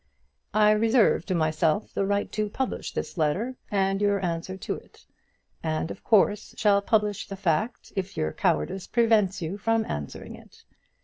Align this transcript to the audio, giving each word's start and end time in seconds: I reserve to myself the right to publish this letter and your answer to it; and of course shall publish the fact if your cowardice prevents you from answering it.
I 0.55 0.71
reserve 0.71 1.27
to 1.27 1.35
myself 1.35 1.93
the 1.93 2.07
right 2.07 2.31
to 2.31 2.49
publish 2.49 2.91
this 2.91 3.19
letter 3.19 3.55
and 3.69 4.01
your 4.01 4.19
answer 4.25 4.57
to 4.57 4.73
it; 4.73 5.05
and 5.61 5.91
of 5.91 6.03
course 6.03 6.55
shall 6.57 6.81
publish 6.81 7.27
the 7.27 7.35
fact 7.37 7.93
if 7.95 8.17
your 8.17 8.33
cowardice 8.33 8.87
prevents 8.87 9.43
you 9.43 9.59
from 9.59 9.85
answering 9.85 10.33
it. 10.35 10.63